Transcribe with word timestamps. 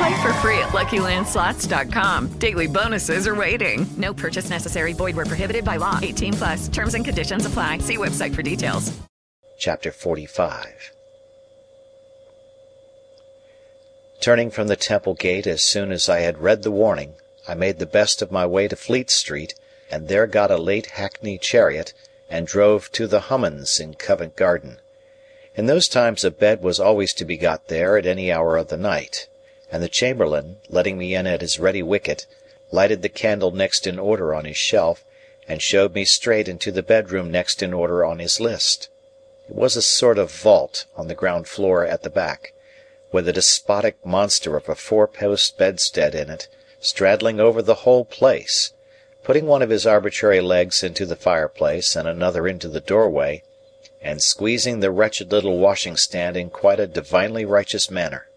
Play 0.00 0.22
for 0.22 0.32
free 0.34 0.58
at 0.58 0.70
LuckyLandSlots.com. 0.70 2.28
Daily 2.38 2.66
bonuses 2.66 3.26
are 3.26 3.34
waiting. 3.34 3.86
No 3.98 4.14
purchase 4.14 4.48
necessary. 4.48 4.94
Void 4.94 5.14
where 5.14 5.26
prohibited 5.26 5.62
by 5.62 5.76
law. 5.76 5.98
18 6.00 6.32
plus. 6.32 6.68
Terms 6.68 6.94
and 6.94 7.04
conditions 7.04 7.44
apply. 7.44 7.78
See 7.78 7.98
website 7.98 8.34
for 8.34 8.40
details. 8.42 8.98
Chapter 9.58 9.92
45 9.92 10.92
Turning 14.22 14.50
from 14.50 14.68
the 14.68 14.76
Temple 14.76 15.12
Gate 15.12 15.46
as 15.46 15.62
soon 15.62 15.92
as 15.92 16.08
I 16.08 16.20
had 16.20 16.38
read 16.38 16.62
the 16.62 16.70
warning, 16.70 17.12
I 17.46 17.52
made 17.52 17.78
the 17.78 17.84
best 17.84 18.22
of 18.22 18.32
my 18.32 18.46
way 18.46 18.68
to 18.68 18.76
Fleet 18.76 19.10
Street, 19.10 19.52
and 19.90 20.08
there 20.08 20.26
got 20.26 20.50
a 20.50 20.56
late 20.56 20.92
hackney 20.92 21.36
chariot, 21.36 21.92
and 22.30 22.46
drove 22.46 22.90
to 22.92 23.06
the 23.06 23.24
Hummums 23.28 23.78
in 23.78 23.94
Covent 23.94 24.34
Garden. 24.34 24.78
In 25.56 25.66
those 25.66 25.88
times 25.88 26.24
a 26.24 26.30
bed 26.30 26.62
was 26.62 26.80
always 26.80 27.12
to 27.14 27.26
be 27.26 27.36
got 27.36 27.68
there 27.68 27.98
at 27.98 28.06
any 28.06 28.32
hour 28.32 28.56
of 28.56 28.68
the 28.68 28.78
night, 28.78 29.28
and 29.72 29.82
the 29.82 29.88
chamberlain, 29.88 30.56
letting 30.68 30.98
me 30.98 31.14
in 31.14 31.26
at 31.26 31.40
his 31.40 31.58
ready 31.58 31.82
wicket, 31.82 32.26
lighted 32.72 33.02
the 33.02 33.08
candle 33.08 33.50
next 33.50 33.86
in 33.86 33.98
order 33.98 34.34
on 34.34 34.44
his 34.44 34.56
shelf, 34.56 35.04
and 35.48 35.62
showed 35.62 35.94
me 35.94 36.04
straight 36.04 36.48
into 36.48 36.70
the 36.70 36.82
bedroom 36.82 37.30
next 37.30 37.62
in 37.62 37.72
order 37.72 38.04
on 38.04 38.18
his 38.18 38.40
list. 38.40 38.88
It 39.48 39.54
was 39.54 39.76
a 39.76 39.82
sort 39.82 40.18
of 40.18 40.30
vault 40.30 40.86
on 40.96 41.08
the 41.08 41.14
ground 41.14 41.48
floor 41.48 41.84
at 41.84 42.02
the 42.02 42.10
back, 42.10 42.52
with 43.10 43.28
a 43.28 43.32
despotic 43.32 44.04
monster 44.06 44.56
of 44.56 44.68
a 44.68 44.74
four 44.74 45.08
post 45.08 45.58
bedstead 45.58 46.14
in 46.14 46.30
it, 46.30 46.46
straddling 46.78 47.40
over 47.40 47.60
the 47.60 47.82
whole 47.82 48.04
place, 48.04 48.72
putting 49.24 49.46
one 49.46 49.62
of 49.62 49.70
his 49.70 49.86
arbitrary 49.86 50.40
legs 50.40 50.82
into 50.82 51.04
the 51.04 51.16
fireplace 51.16 51.96
and 51.96 52.06
another 52.06 52.46
into 52.46 52.68
the 52.68 52.80
doorway, 52.80 53.42
and 54.00 54.22
squeezing 54.22 54.80
the 54.80 54.90
wretched 54.90 55.30
little 55.32 55.58
washing 55.58 55.96
stand 55.96 56.36
in 56.36 56.48
quite 56.48 56.80
a 56.80 56.86
divinely 56.86 57.44
righteous 57.44 57.90
manner. 57.90 58.28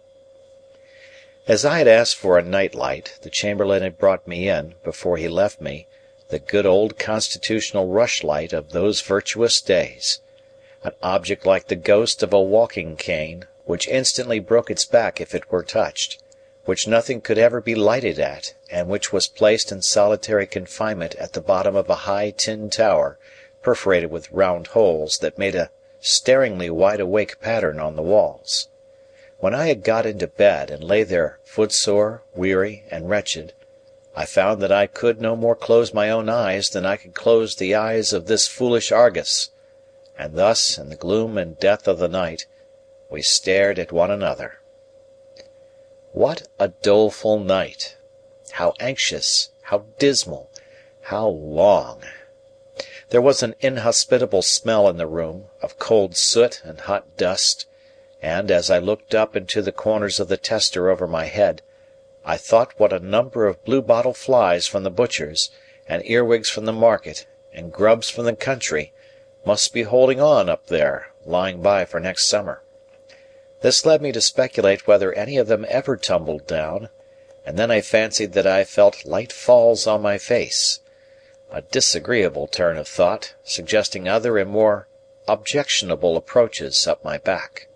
As 1.46 1.66
I 1.66 1.80
had 1.80 1.90
asked 1.90 2.16
for 2.16 2.38
a 2.38 2.42
night 2.42 2.74
light, 2.74 3.16
the 3.22 3.30
chamberlain 3.30 3.84
had 3.84 3.98
brought 3.98 4.26
me 4.26 4.48
in, 4.48 4.76
before 4.82 5.18
he 5.18 5.28
left 5.28 5.60
me, 5.60 5.88
the 6.30 6.40
good 6.40 6.66
old 6.66 6.98
constitutional 6.98 7.90
rushlight 7.90 8.54
of 8.54 8.72
those 8.72 9.02
virtuous 9.02 9.60
days 9.60 10.22
an 10.86 10.94
object 11.04 11.46
like 11.46 11.68
the 11.68 11.76
ghost 11.76 12.24
of 12.24 12.32
a 12.32 12.42
walking 12.42 12.96
cane, 12.96 13.46
which 13.66 13.90
instantly 13.90 14.40
broke 14.40 14.72
its 14.72 14.86
back 14.86 15.20
if 15.20 15.36
it 15.36 15.52
were 15.52 15.64
touched, 15.64 16.24
which 16.64 16.88
nothing 16.88 17.20
could 17.20 17.38
ever 17.38 17.60
be 17.60 17.76
lighted 17.76 18.20
at, 18.20 18.54
and 18.72 18.88
which 18.88 19.12
was 19.12 19.28
placed 19.28 19.70
in 19.70 19.82
solitary 19.82 20.48
confinement 20.48 21.14
at 21.16 21.34
the 21.34 21.42
bottom 21.42 21.76
of 21.76 21.90
a 21.90 22.08
high 22.08 22.32
tin 22.32 22.70
tower, 22.70 23.20
perforated 23.62 24.10
with 24.10 24.32
round 24.32 24.68
holes 24.68 25.18
that 25.18 25.38
made 25.38 25.56
a 25.56 25.72
staringly 26.00 26.70
wide 26.70 27.02
awake 27.02 27.42
pattern 27.42 27.82
on 27.82 27.98
the 27.98 28.02
walls. 28.02 28.70
When 29.44 29.54
I 29.54 29.68
had 29.68 29.84
got 29.84 30.06
into 30.06 30.28
bed 30.28 30.72
and 30.72 30.82
lay 30.82 31.04
there 31.04 31.38
footsore, 31.44 32.24
weary, 32.34 32.86
and 32.90 33.10
wretched, 33.10 33.52
I 34.16 34.26
found 34.26 34.62
that 34.62 34.72
I 34.72 34.88
could 34.88 35.20
no 35.20 35.36
more 35.36 35.54
close 35.54 35.94
my 35.94 36.10
own 36.10 36.30
eyes 36.30 36.70
than 36.70 36.86
I 36.86 36.96
could 36.96 37.14
close 37.14 37.54
the 37.58 37.76
eyes 37.76 38.14
of 38.14 38.28
this 38.28 38.48
foolish 38.48 38.90
Argus, 38.90 39.50
and 40.18 40.36
thus, 40.36 40.78
in 40.78 40.88
the 40.88 40.96
gloom 40.96 41.38
and 41.38 41.60
death 41.60 41.90
of 41.90 42.00
the 42.00 42.08
night, 42.08 42.46
we 43.10 43.22
stared 43.22 43.80
at 43.80 43.92
one 43.92 44.10
another. 44.10 44.62
What 46.14 46.48
a 46.58 46.70
doleful 46.70 47.38
night! 47.38 47.98
How 48.52 48.74
anxious, 48.80 49.50
how 49.64 49.88
dismal, 50.00 50.52
how 51.02 51.28
long! 51.28 52.04
There 53.10 53.22
was 53.22 53.44
an 53.44 53.56
inhospitable 53.60 54.44
smell 54.44 54.88
in 54.88 54.96
the 54.96 55.06
room, 55.06 55.48
of 55.62 55.80
cold 55.80 56.16
soot 56.16 56.62
and 56.64 56.80
hot 56.80 57.18
dust, 57.18 57.66
and, 58.24 58.50
as 58.50 58.72
I 58.72 58.80
looked 58.80 59.14
up 59.14 59.36
into 59.36 59.62
the 59.62 59.74
corners 59.74 60.18
of 60.20 60.30
the 60.30 60.38
tester 60.38 60.90
over 60.90 61.06
my 61.06 61.26
head, 61.26 61.62
I 62.24 62.38
thought 62.38 62.80
what 62.80 62.94
a 62.94 63.00
number 63.00 63.46
of 63.46 63.64
bluebottle 63.66 64.14
flies 64.14 64.66
from 64.66 64.84
the 64.84 64.90
butcher's, 64.90 65.52
and 65.90 66.02
earwigs 66.06 66.50
from 66.50 66.64
the 66.64 66.72
market, 66.72 67.28
and 67.54 67.74
grubs 67.74 68.10
from 68.10 68.24
the 68.24 68.34
country, 68.34 68.94
must 69.46 69.74
be 69.74 69.84
holding 69.84 70.22
on 70.22 70.48
up 70.50 70.68
there, 70.68 71.12
lying 71.26 71.62
by 71.62 71.84
for 71.84 72.00
next 72.00 72.30
summer. 72.30 72.64
This 73.62 73.86
led 73.86 74.02
me 74.02 74.14
to 74.14 74.22
speculate 74.22 74.88
whether 74.88 75.12
any 75.12 75.36
of 75.36 75.48
them 75.48 75.66
ever 75.68 75.98
tumbled 75.98 76.48
down, 76.48 76.88
and 77.46 77.60
then 77.60 77.70
I 77.70 77.82
fancied 77.82 78.32
that 78.34 78.48
I 78.48 78.64
felt 78.64 79.04
light 79.06 79.34
falls 79.34 79.86
on 79.86 80.02
my 80.02 80.18
face 80.18 80.80
a 81.52 81.62
disagreeable 81.62 82.48
turn 82.48 82.78
of 82.78 82.88
thought, 82.88 83.36
suggesting 83.44 84.08
other 84.08 84.40
and 84.40 84.50
more 84.50 84.88
objectionable 85.28 86.18
approaches 86.18 86.88
up 86.88 87.04
my 87.04 87.20
back. 87.20 87.68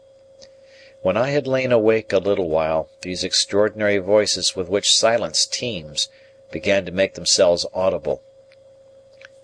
When 1.07 1.15
I 1.15 1.29
had 1.29 1.47
lain 1.47 1.71
awake 1.71 2.11
a 2.11 2.17
little 2.17 2.49
while, 2.49 2.89
these 2.99 3.23
extraordinary 3.23 3.97
voices 3.97 4.57
with 4.57 4.67
which 4.67 4.93
silence 4.93 5.45
teems 5.45 6.09
began 6.51 6.83
to 6.85 6.91
make 6.91 7.13
themselves 7.13 7.65
audible. 7.73 8.21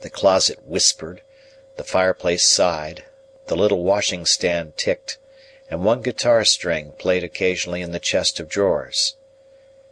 The 0.02 0.10
closet 0.10 0.68
whispered, 0.68 1.22
the 1.78 1.86
fireplace 1.86 2.44
sighed, 2.44 3.06
the 3.48 3.56
little 3.56 3.82
washing 3.82 4.26
stand 4.26 4.76
ticked, 4.76 5.20
and 5.70 5.86
one 5.86 6.02
guitar 6.02 6.44
string 6.44 6.92
played 6.98 7.24
occasionally 7.24 7.82
in 7.82 7.94
the 7.94 7.98
chest 7.98 8.42
of 8.42 8.50
drawers. 8.50 9.16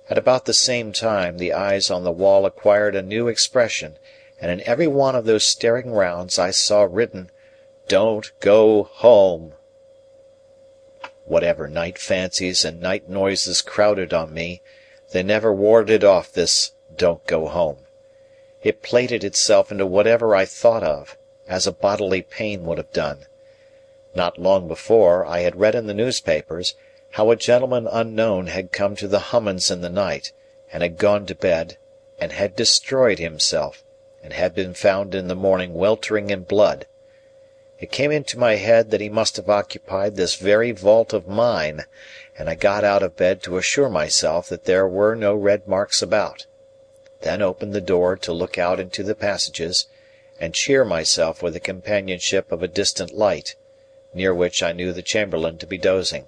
At 0.09 0.17
about 0.17 0.43
the 0.43 0.53
same 0.53 0.91
time 0.91 1.37
the 1.37 1.53
eyes 1.53 1.89
on 1.89 2.03
the 2.03 2.11
wall 2.11 2.45
acquired 2.45 2.97
a 2.97 3.01
new 3.01 3.29
expression, 3.29 3.97
and 4.41 4.51
in 4.51 4.59
every 4.67 4.87
one 4.87 5.15
of 5.15 5.23
those 5.23 5.45
staring 5.45 5.93
rounds 5.93 6.37
I 6.37 6.51
saw 6.51 6.81
written, 6.83 7.31
"Don't 7.87 8.29
go 8.41 8.83
home." 8.83 9.53
Whatever 11.31 11.69
night 11.69 11.97
fancies 11.97 12.65
and 12.65 12.81
night 12.81 13.07
noises 13.07 13.61
crowded 13.61 14.13
on 14.13 14.33
me, 14.33 14.61
they 15.13 15.23
never 15.23 15.53
warded 15.53 16.03
off 16.03 16.33
this 16.33 16.73
"Don't 16.93 17.25
go 17.25 17.47
home." 17.47 17.85
It 18.63 18.81
plaited 18.81 19.23
itself 19.23 19.71
into 19.71 19.85
whatever 19.85 20.35
I 20.35 20.43
thought 20.43 20.83
of, 20.83 21.17
as 21.47 21.65
a 21.65 21.71
bodily 21.71 22.21
pain 22.21 22.65
would 22.65 22.77
have 22.77 22.91
done. 22.91 23.27
Not 24.13 24.39
long 24.39 24.67
before, 24.67 25.25
I 25.25 25.39
had 25.39 25.55
read 25.55 25.73
in 25.73 25.87
the 25.87 25.93
newspapers 25.93 26.75
how 27.11 27.31
a 27.31 27.37
gentleman 27.37 27.87
unknown 27.89 28.47
had 28.47 28.73
come 28.73 28.97
to 28.97 29.07
the 29.07 29.31
Hummums 29.31 29.71
in 29.71 29.79
the 29.79 29.87
night, 29.89 30.33
and 30.69 30.83
had 30.83 30.97
gone 30.97 31.25
to 31.27 31.33
bed, 31.33 31.77
and 32.19 32.33
had 32.33 32.57
destroyed 32.57 33.19
himself, 33.19 33.85
and 34.21 34.33
had 34.33 34.53
been 34.53 34.73
found 34.73 35.15
in 35.15 35.29
the 35.29 35.35
morning 35.35 35.75
weltering 35.75 36.29
in 36.29 36.43
blood. 36.43 36.87
It 37.81 37.91
came 37.91 38.11
into 38.11 38.37
my 38.37 38.57
head 38.57 38.91
that 38.91 39.01
he 39.01 39.09
must 39.09 39.37
have 39.37 39.49
occupied 39.49 40.15
this 40.15 40.35
very 40.35 40.69
vault 40.69 41.13
of 41.13 41.27
mine, 41.27 41.85
and 42.37 42.47
I 42.47 42.53
got 42.53 42.83
out 42.83 43.01
of 43.01 43.15
bed 43.17 43.41
to 43.41 43.57
assure 43.57 43.89
myself 43.89 44.47
that 44.49 44.65
there 44.65 44.87
were 44.87 45.15
no 45.15 45.33
red 45.33 45.67
marks 45.67 45.99
about; 45.99 46.45
then 47.21 47.41
opened 47.41 47.73
the 47.73 47.81
door 47.81 48.15
to 48.17 48.31
look 48.33 48.59
out 48.59 48.79
into 48.79 49.01
the 49.01 49.15
passages, 49.15 49.87
and 50.39 50.53
cheer 50.53 50.85
myself 50.85 51.41
with 51.41 51.53
the 51.55 51.59
companionship 51.59 52.51
of 52.51 52.61
a 52.61 52.67
distant 52.67 53.15
light, 53.15 53.55
near 54.13 54.31
which 54.31 54.61
I 54.61 54.73
knew 54.73 54.93
the 54.93 55.01
chamberlain 55.01 55.57
to 55.57 55.65
be 55.65 55.79
dozing. 55.79 56.27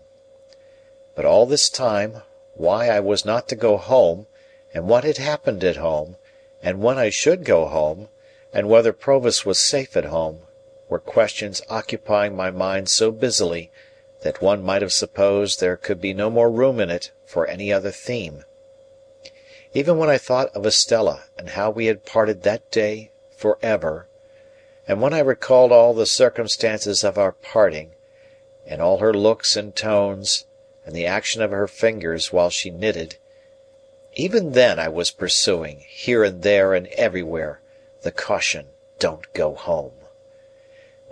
But 1.13 1.25
all 1.25 1.45
this 1.45 1.69
time, 1.69 2.23
why 2.55 2.89
I 2.89 2.99
was 2.99 3.25
not 3.25 3.47
to 3.49 3.55
go 3.55 3.77
home, 3.77 4.25
and 4.73 4.87
what 4.87 5.03
had 5.03 5.17
happened 5.17 5.63
at 5.63 5.75
home, 5.75 6.17
and 6.63 6.81
when 6.81 6.97
I 6.97 7.11
should 7.11 7.45
go 7.45 7.67
home, 7.67 8.09
and 8.51 8.69
whether 8.69 8.91
Provis 8.91 9.45
was 9.45 9.59
safe 9.59 9.95
at 9.95 10.05
home, 10.05 10.47
were 10.93 10.99
questions 10.99 11.59
occupying 11.69 12.35
my 12.35 12.51
mind 12.51 12.87
so 12.87 13.11
busily 13.11 13.71
that 14.21 14.43
one 14.43 14.61
might 14.61 14.83
have 14.83 14.93
supposed 14.93 15.59
there 15.59 15.75
could 15.75 15.99
be 15.99 16.13
no 16.13 16.29
more 16.29 16.51
room 16.51 16.79
in 16.79 16.91
it 16.91 17.11
for 17.25 17.47
any 17.47 17.73
other 17.73 17.89
theme. 17.89 18.45
Even 19.73 19.97
when 19.97 20.07
I 20.07 20.19
thought 20.19 20.49
of 20.49 20.67
Estella, 20.67 21.23
and 21.35 21.49
how 21.49 21.71
we 21.71 21.87
had 21.87 22.05
parted 22.05 22.43
that 22.43 22.69
day 22.69 23.11
for 23.35 23.57
ever, 23.63 24.07
and 24.87 25.01
when 25.01 25.15
I 25.15 25.19
recalled 25.21 25.71
all 25.71 25.95
the 25.95 26.05
circumstances 26.05 27.03
of 27.03 27.17
our 27.17 27.31
parting, 27.31 27.95
and 28.63 28.79
all 28.79 28.99
her 28.99 29.15
looks 29.15 29.57
and 29.57 29.75
tones, 29.75 30.45
and 30.85 30.93
the 30.95 31.07
action 31.07 31.41
of 31.41 31.49
her 31.49 31.67
fingers 31.67 32.31
while 32.31 32.51
she 32.51 32.69
knitted, 32.69 33.17
even 34.13 34.51
then 34.51 34.77
I 34.77 34.89
was 34.89 35.09
pursuing, 35.09 35.83
here 35.87 36.23
and 36.23 36.43
there 36.43 36.75
and 36.75 36.85
everywhere, 36.89 37.61
the 38.03 38.11
caution, 38.11 38.67
"Don't 38.99 39.33
go 39.33 39.55
home." 39.55 39.93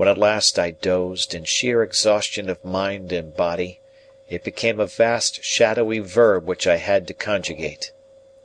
When 0.01 0.09
at 0.09 0.17
last 0.17 0.57
I 0.57 0.71
dozed, 0.71 1.35
in 1.35 1.43
sheer 1.43 1.83
exhaustion 1.83 2.49
of 2.49 2.65
mind 2.65 3.11
and 3.11 3.37
body, 3.37 3.81
it 4.27 4.43
became 4.43 4.79
a 4.79 4.87
vast 4.87 5.43
shadowy 5.43 5.99
verb 5.99 6.47
which 6.47 6.65
I 6.65 6.77
had 6.77 7.07
to 7.07 7.13
conjugate. 7.13 7.91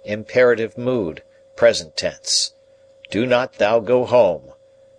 Imperative 0.05 0.77
mood, 0.77 1.23
present 1.57 1.97
tense. 1.97 2.53
Do 3.11 3.25
not 3.25 3.55
thou 3.55 3.81
go 3.81 4.05
home. 4.05 4.53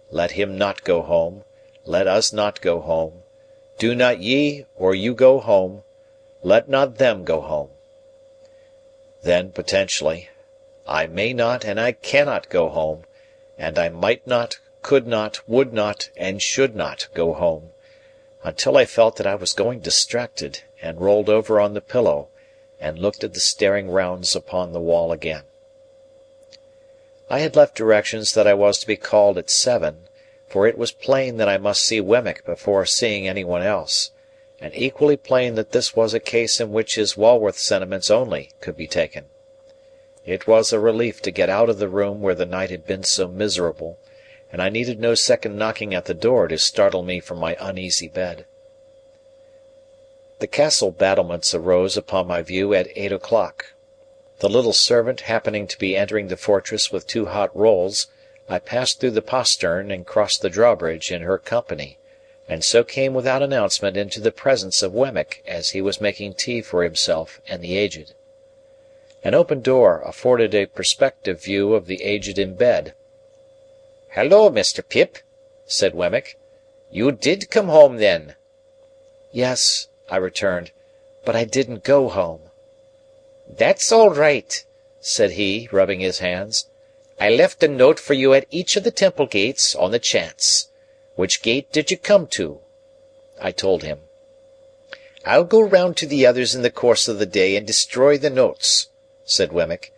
Let 0.10 0.32
him 0.32 0.58
not 0.58 0.84
go 0.84 1.04
home. 1.04 1.44
Let 1.86 2.08
us 2.08 2.34
not 2.34 2.60
go 2.60 2.82
home. 2.82 3.22
Do 3.78 3.94
not 3.94 4.20
ye 4.22 4.66
or 4.76 4.96
you 4.96 5.14
go 5.14 5.40
home. 5.40 5.84
Let 6.42 6.68
not 6.68 6.98
them 6.98 7.24
go 7.24 7.40
home. 7.40 7.70
Then, 9.22 9.52
potentially, 9.52 10.30
I 10.88 11.06
may 11.06 11.34
not 11.34 11.64
and 11.64 11.80
I 11.80 11.92
cannot 11.92 12.50
go 12.50 12.68
home, 12.70 13.04
and 13.60 13.78
I 13.78 13.90
might 13.90 14.26
not, 14.26 14.58
could 14.88 15.06
not, 15.06 15.42
would 15.46 15.74
not, 15.74 16.10
and 16.16 16.42
should 16.42 16.74
not 16.74 17.10
go 17.14 17.34
home, 17.34 17.72
until 18.42 18.78
I 18.78 18.86
felt 18.86 19.18
that 19.18 19.28
I 19.28 19.36
was 19.36 19.52
going 19.52 19.82
distracted, 19.82 20.64
and 20.82 21.02
rolled 21.02 21.28
over 21.28 21.60
on 21.60 21.74
the 21.74 21.82
pillow, 21.82 22.30
and 22.80 22.98
looked 22.98 23.22
at 23.22 23.34
the 23.34 23.42
staring 23.42 23.90
rounds 23.90 24.34
upon 24.34 24.72
the 24.72 24.80
wall 24.80 25.12
again. 25.12 25.44
I 27.30 27.40
had 27.40 27.58
left 27.58 27.76
directions 27.76 28.34
that 28.34 28.48
I 28.48 28.54
was 28.54 28.80
to 28.80 28.88
be 28.88 28.96
called 28.96 29.38
at 29.38 29.50
seven, 29.50 30.08
for 30.48 30.66
it 30.66 30.78
was 30.78 30.94
plain 30.94 31.36
that 31.36 31.50
I 31.50 31.58
must 31.58 31.84
see 31.84 32.00
Wemmick 32.00 32.46
before 32.46 32.86
seeing 32.86 33.28
anyone 33.28 33.64
else, 33.64 34.12
and 34.62 34.74
equally 34.74 35.18
plain 35.18 35.56
that 35.56 35.74
this 35.74 35.98
was 35.98 36.14
a 36.14 36.22
case 36.22 36.62
in 36.62 36.72
which 36.72 36.96
his 36.96 37.18
Walworth 37.18 37.60
sentiments 37.60 38.10
only 38.10 38.52
could 38.62 38.78
be 38.78 38.88
taken. 38.88 39.26
It 40.26 40.48
was 40.48 40.72
a 40.72 40.80
relief 40.80 41.22
to 41.24 41.32
get 41.32 41.50
out 41.50 41.70
of 41.70 41.78
the 41.78 41.90
room 41.90 42.22
where 42.22 42.36
the 42.36 42.46
night 42.46 42.70
had 42.70 42.88
been 42.88 43.04
so 43.04 43.28
miserable, 43.28 44.00
and 44.52 44.62
I 44.62 44.70
needed 44.70 45.00
no 45.00 45.16
second 45.16 45.58
knocking 45.58 45.94
at 45.94 46.06
the 46.06 46.14
door 46.14 46.48
to 46.48 46.58
startle 46.58 47.04
me 47.04 47.20
from 47.20 47.38
my 47.38 47.58
uneasy 47.60 48.08
bed. 48.08 48.46
The 50.40 50.48
castle 50.48 50.92
battlements 50.92 51.54
arose 51.54 51.98
upon 51.98 52.28
my 52.28 52.42
view 52.42 52.74
at 52.74 52.90
eight 52.96 53.12
o'clock. 53.12 53.74
The 54.40 54.50
little 54.50 54.74
servant 54.74 55.22
happening 55.22 55.66
to 55.68 55.80
be 55.80 55.98
entering 55.98 56.28
the 56.28 56.38
fortress 56.38 56.92
with 56.92 57.08
two 57.08 57.26
hot 57.26 57.56
rolls, 57.56 58.08
I 58.48 58.60
passed 58.60 59.00
through 59.00 59.12
the 59.12 59.22
postern 59.22 59.92
and 59.92 60.06
crossed 60.06 60.42
the 60.42 60.50
drawbridge 60.50 61.12
in 61.12 61.24
her 61.24 61.38
company, 61.38 61.98
and 62.48 62.64
so 62.64 62.84
came 62.84 63.14
without 63.14 63.42
announcement 63.42 63.98
into 63.98 64.22
the 64.22 64.32
presence 64.32 64.82
of 64.82 64.94
Wemmick 64.94 65.44
as 65.46 65.72
he 65.72 65.82
was 65.82 66.00
making 66.00 66.36
tea 66.36 66.62
for 66.62 66.84
himself 66.84 67.42
and 67.48 67.62
the 67.62 67.78
Aged. 67.78 68.14
An 69.24 69.34
open 69.34 69.62
door 69.62 70.02
afforded 70.06 70.54
a 70.56 70.68
perspective 70.68 71.44
view 71.44 71.74
of 71.74 71.88
the 71.88 72.04
Aged 72.04 72.40
in 72.40 72.54
bed. 72.56 72.94
"Halloa, 74.18 74.50
Mr. 74.50 74.82
Pip!" 74.82 75.20
said 75.68 75.94
Wemmick. 75.94 76.40
"You 76.90 77.12
did 77.12 77.52
come 77.52 77.68
home, 77.68 77.98
then?" 77.98 78.34
"Yes," 79.32 79.90
I 80.10 80.18
returned, 80.18 80.72
"but 81.24 81.36
I 81.36 81.44
didn't 81.44 81.84
go 81.84 82.10
home. 82.10 82.50
"That's 83.48 83.92
all 83.92 84.10
right," 84.10 84.66
said 85.00 85.34
he, 85.34 85.70
rubbing 85.72 86.00
his 86.00 86.18
hands. 86.18 86.66
"I 87.20 87.30
left 87.30 87.62
a 87.62 87.68
note 87.68 88.00
for 88.00 88.16
you 88.16 88.34
at 88.34 88.48
each 88.50 88.76
of 88.76 88.84
the 88.84 88.90
Temple 88.90 89.28
gates, 89.28 89.76
on 89.76 89.92
the 89.92 90.00
chance. 90.00 90.70
Which 91.16 91.44
gate 91.44 91.72
did 91.72 91.92
you 91.92 91.98
come 91.98 92.26
to?" 92.30 92.62
I 93.40 93.52
told 93.52 93.84
him. 93.84 94.00
"I'll 95.26 95.44
go 95.44 95.62
round 95.62 95.96
to 95.98 96.08
the 96.08 96.26
others 96.26 96.56
in 96.56 96.64
the 96.64 96.72
course 96.72 97.08
of 97.08 97.20
the 97.20 97.28
day 97.28 97.56
and 97.56 97.68
destroy 97.68 98.18
the 98.18 98.32
notes," 98.32 98.88
said 99.26 99.52
Wemmick. 99.52 99.94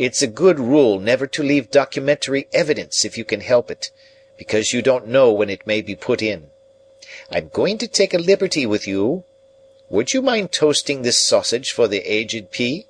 "It's 0.00 0.22
a 0.22 0.28
good 0.28 0.60
rule 0.60 1.00
never 1.00 1.26
to 1.26 1.42
leave 1.42 1.72
documentary 1.72 2.46
evidence 2.52 3.04
if 3.04 3.18
you 3.18 3.24
can 3.24 3.40
help 3.40 3.68
it, 3.68 3.90
because 4.36 4.72
you 4.72 4.80
don't 4.80 5.08
know 5.08 5.32
when 5.32 5.50
it 5.50 5.66
may 5.66 5.82
be 5.82 5.96
put 5.96 6.22
in. 6.22 6.50
I'm 7.32 7.48
going 7.48 7.78
to 7.78 7.88
take 7.88 8.14
a 8.14 8.18
liberty 8.18 8.64
with 8.64 8.86
you. 8.86 9.24
Would 9.90 10.14
you 10.14 10.22
mind 10.22 10.52
toasting 10.52 11.02
this 11.02 11.18
sausage 11.18 11.72
for 11.72 11.88
the 11.88 12.02
Aged 12.08 12.52
P?" 12.52 12.86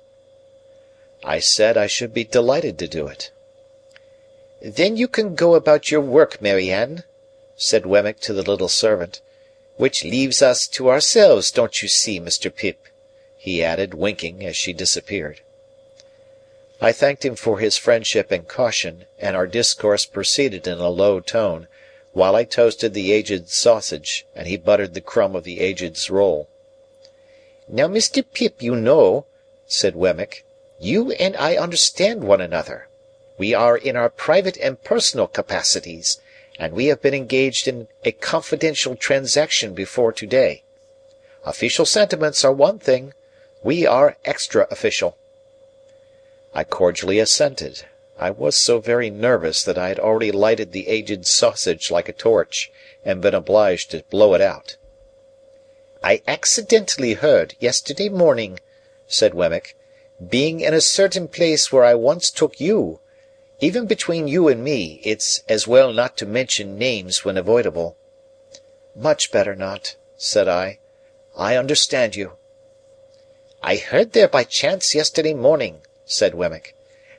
I 1.23 1.39
said 1.39 1.77
I 1.77 1.87
should 1.87 2.13
be 2.13 2.23
delighted 2.23 2.77
to 2.77 2.87
do 2.87 3.07
it. 3.07 3.31
"Then 4.61 4.95
you 4.95 5.07
can 5.07 5.33
go 5.33 5.55
about 5.55 5.89
your 5.89 6.01
work, 6.01 6.39
Mary 6.43 6.69
Anne," 6.69 7.05
said 7.55 7.87
Wemmick 7.87 8.19
to 8.19 8.33
the 8.33 8.43
little 8.43 8.69
servant. 8.69 9.19
"Which 9.77 10.03
leaves 10.03 10.43
us 10.43 10.67
to 10.67 10.91
ourselves, 10.91 11.49
don't 11.49 11.81
you 11.81 11.87
see, 11.87 12.19
Mr. 12.19 12.55
Pip?" 12.55 12.77
he 13.35 13.63
added, 13.63 13.95
winking, 13.95 14.45
as 14.45 14.55
she 14.55 14.73
disappeared. 14.73 15.41
I 16.81 16.93
thanked 16.93 17.25
him 17.25 17.35
for 17.35 17.59
his 17.59 17.75
friendship 17.77 18.31
and 18.31 18.47
caution, 18.47 19.05
and 19.19 19.35
our 19.35 19.47
discourse 19.47 20.05
proceeded 20.05 20.65
in 20.65 20.77
a 20.77 20.87
low 20.87 21.19
tone, 21.19 21.67
while 22.13 22.37
I 22.37 22.45
toasted 22.45 22.93
the 22.93 23.11
Aged's 23.11 23.53
sausage, 23.53 24.25
and 24.33 24.47
he 24.47 24.55
buttered 24.55 24.93
the 24.93 25.01
crumb 25.01 25.35
of 25.35 25.43
the 25.43 25.59
Aged's 25.59 26.09
roll. 26.09 26.47
"Now, 27.67 27.89
Mr. 27.89 28.23
Pip, 28.33 28.61
you 28.61 28.75
know," 28.75 29.25
said 29.67 29.93
Wemmick. 29.93 30.45
You 30.79 31.11
and 31.11 31.35
I 31.35 31.57
understand 31.57 32.23
one 32.23 32.39
another. 32.39 32.87
We 33.37 33.53
are 33.53 33.75
in 33.75 33.97
our 33.97 34.09
private 34.09 34.55
and 34.55 34.81
personal 34.81 35.27
capacities, 35.27 36.21
and 36.57 36.71
we 36.71 36.85
have 36.85 37.01
been 37.01 37.13
engaged 37.13 37.67
in 37.67 37.89
a 38.05 38.13
confidential 38.13 38.95
transaction 38.95 39.73
before 39.73 40.13
to 40.13 40.25
day. 40.25 40.63
Official 41.43 41.85
sentiments 41.85 42.45
are 42.45 42.53
one 42.53 42.79
thing; 42.79 43.13
we 43.63 43.85
are 43.85 44.15
extra 44.23 44.65
official." 44.71 45.17
I 46.51 46.63
cordially 46.63 47.19
assented. 47.19 47.85
I 48.17 48.31
was 48.31 48.55
so 48.57 48.79
very 48.79 49.11
nervous 49.11 49.61
that 49.63 49.77
I 49.77 49.89
had 49.89 49.99
already 49.99 50.31
lighted 50.31 50.71
the 50.71 50.87
Aged's 50.87 51.29
sausage 51.29 51.91
like 51.91 52.09
a 52.09 52.13
torch, 52.13 52.71
and 53.05 53.21
been 53.21 53.35
obliged 53.35 53.91
to 53.91 54.03
blow 54.09 54.33
it 54.33 54.41
out. 54.41 54.75
"I 56.01 56.23
accidentally 56.27 57.13
heard, 57.13 57.55
yesterday 57.59 58.09
morning," 58.09 58.59
said 59.07 59.35
Wemmick 59.35 59.75
being 60.27 60.59
in 60.59 60.73
a 60.73 60.81
certain 60.81 61.27
place 61.27 61.71
where 61.71 61.83
I 61.85 61.93
once 61.93 62.31
took 62.31 62.59
you. 62.59 62.99
Even 63.59 63.85
between 63.85 64.27
you 64.27 64.47
and 64.47 64.63
me, 64.63 65.01
it's 65.03 65.43
as 65.47 65.67
well 65.67 65.93
not 65.93 66.17
to 66.17 66.25
mention 66.25 66.79
names 66.79 67.23
when 67.23 67.37
avoidable." 67.37 67.95
"Much 68.95 69.31
better 69.31 69.55
not," 69.55 69.95
said 70.17 70.47
I. 70.47 70.79
"I 71.37 71.55
understand 71.57 72.15
you." 72.15 72.37
"I 73.61 73.75
heard 73.75 74.13
there 74.13 74.27
by 74.27 74.43
chance 74.45 74.95
yesterday 74.95 75.35
morning," 75.35 75.83
said 76.11 76.33
Wemmick, 76.33 76.75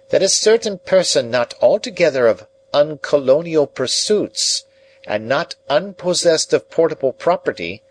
"that 0.08 0.20
a 0.20 0.28
certain 0.28 0.76
person 0.76 1.30
not 1.30 1.54
altogether 1.62 2.26
of 2.26 2.48
uncolonial 2.74 3.64
pursuits, 3.68 4.64
and 5.06 5.28
not 5.28 5.54
unpossessed 5.68 6.52
of 6.52 6.68
portable 6.68 7.12
property 7.12 7.84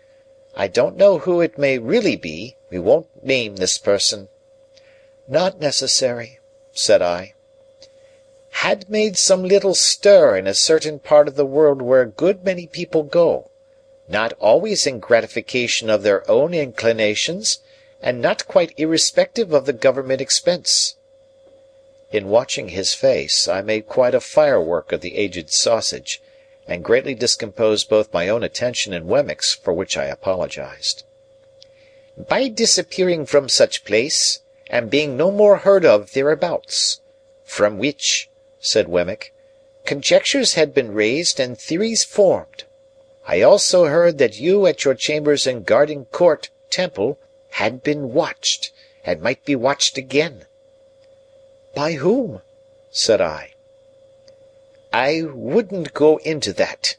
I 0.54 0.68
don't 0.68 0.98
know 0.98 1.16
who 1.16 1.40
it 1.40 1.56
may 1.56 1.78
really 1.78 2.16
be; 2.16 2.58
we 2.68 2.78
won't 2.78 3.24
name 3.24 3.56
this 3.56 3.78
person 3.78 4.28
"Not 5.26 5.58
necessary," 5.58 6.38
said 6.72 7.00
I. 7.00 7.32
"Had 8.50 8.90
made 8.90 9.16
some 9.16 9.42
little 9.42 9.74
stir 9.74 10.36
in 10.36 10.46
a 10.46 10.52
certain 10.52 10.98
part 10.98 11.28
of 11.28 11.34
the 11.34 11.46
world 11.46 11.80
where 11.80 12.02
a 12.02 12.06
good 12.06 12.44
many 12.44 12.66
people 12.66 13.04
go; 13.04 13.50
not 14.06 14.34
always 14.34 14.86
in 14.86 14.98
gratification 15.00 15.88
of 15.88 16.02
their 16.02 16.30
own 16.30 16.52
inclinations, 16.52 17.60
and 18.02 18.22
not 18.22 18.48
quite 18.48 18.72
irrespective 18.78 19.52
of 19.52 19.66
the 19.66 19.74
Government 19.74 20.22
expense." 20.22 20.96
In 22.10 22.30
watching 22.30 22.70
his 22.70 22.94
face, 22.94 23.46
I 23.46 23.60
made 23.60 23.88
quite 23.88 24.14
a 24.14 24.20
firework 24.20 24.90
of 24.90 25.02
the 25.02 25.18
aged 25.18 25.50
sausage, 25.50 26.22
and 26.66 26.82
greatly 26.82 27.14
discomposed 27.14 27.90
both 27.90 28.14
my 28.14 28.26
own 28.28 28.42
attention 28.42 28.94
and 28.94 29.06
Wemmick's, 29.06 29.52
for 29.52 29.74
which 29.74 29.98
I 29.98 30.06
apologized. 30.06 31.04
"By 32.16 32.48
disappearing 32.48 33.26
from 33.26 33.50
such 33.50 33.84
place 33.84 34.40
and 34.70 34.88
being 34.88 35.16
no 35.16 35.30
more 35.30 35.58
heard 35.58 35.84
of 35.84 36.12
thereabouts. 36.12 37.00
From 37.44 37.78
which," 37.78 38.30
said 38.60 38.88
Wemmick, 38.88 39.34
"conjectures 39.84 40.54
had 40.54 40.72
been 40.72 40.94
raised 40.94 41.38
and 41.38 41.58
theories 41.58 42.04
formed. 42.04 42.64
I 43.26 43.42
also 43.42 43.84
heard 43.84 44.18
that 44.18 44.38
you 44.38 44.66
at 44.66 44.84
your 44.84 44.94
chambers 44.94 45.46
in 45.46 45.64
Garden 45.64 46.06
Court, 46.06 46.48
Temple, 46.70 47.18
had 47.50 47.82
been 47.82 48.12
watched, 48.12 48.70
and 49.04 49.20
might 49.20 49.44
be 49.44 49.56
watched 49.56 49.98
again." 49.98 50.46
"By 51.74 51.92
whom?" 51.92 52.42
said 52.90 53.20
I. 53.20 53.54
"I 54.92 55.22
wouldn't 55.22 55.92
go 55.92 56.18
into 56.18 56.52
that," 56.52 56.96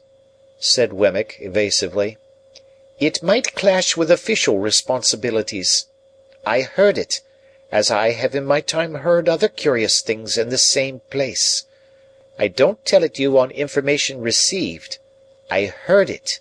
said 0.58 0.92
Wemmick, 0.92 1.36
evasively. 1.40 2.18
"It 2.98 3.22
might 3.22 3.54
clash 3.54 3.96
with 3.96 4.10
official 4.10 4.58
responsibilities. 4.58 5.86
I 6.44 6.60
heard 6.62 6.98
it 6.98 7.20
as 7.70 7.90
I 7.90 8.10
have 8.10 8.34
in 8.34 8.44
my 8.44 8.60
time 8.60 8.96
heard 8.96 9.28
other 9.28 9.48
curious 9.48 10.02
things 10.02 10.36
in 10.36 10.50
the 10.50 10.58
same 10.58 11.00
place. 11.10 11.64
I 12.38 12.48
don't 12.48 12.84
tell 12.84 13.02
it 13.02 13.18
you 13.18 13.38
on 13.38 13.50
information 13.50 14.20
received. 14.20 14.98
I 15.50 15.64
heard 15.64 16.10
it." 16.10 16.40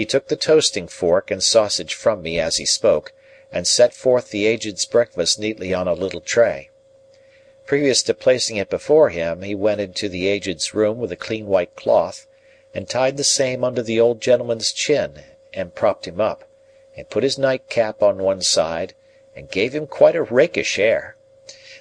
He 0.00 0.06
took 0.06 0.28
the 0.28 0.34
toasting 0.34 0.88
fork 0.88 1.30
and 1.30 1.42
sausage 1.42 1.92
from 1.92 2.22
me 2.22 2.40
as 2.40 2.56
he 2.56 2.64
spoke, 2.64 3.12
and 3.52 3.66
set 3.66 3.92
forth 3.92 4.30
the 4.30 4.46
Aged's 4.46 4.86
breakfast 4.86 5.38
neatly 5.38 5.74
on 5.74 5.86
a 5.86 5.92
little 5.92 6.22
tray. 6.22 6.70
Previous 7.66 8.02
to 8.04 8.14
placing 8.14 8.56
it 8.56 8.70
before 8.70 9.10
him, 9.10 9.42
he 9.42 9.54
went 9.54 9.82
into 9.82 10.08
the 10.08 10.26
Aged's 10.26 10.72
room 10.72 10.96
with 11.00 11.12
a 11.12 11.16
clean 11.16 11.48
white 11.48 11.76
cloth, 11.76 12.26
and 12.72 12.88
tied 12.88 13.18
the 13.18 13.24
same 13.24 13.62
under 13.62 13.82
the 13.82 14.00
old 14.00 14.22
gentleman's 14.22 14.72
chin, 14.72 15.22
and 15.52 15.74
propped 15.74 16.08
him 16.08 16.18
up, 16.18 16.48
and 16.96 17.10
put 17.10 17.22
his 17.22 17.36
nightcap 17.36 18.02
on 18.02 18.16
one 18.22 18.40
side, 18.40 18.94
and 19.36 19.50
gave 19.50 19.74
him 19.74 19.86
quite 19.86 20.16
a 20.16 20.22
rakish 20.22 20.78
air. 20.78 21.14